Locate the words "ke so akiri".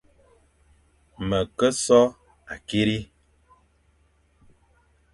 1.57-2.99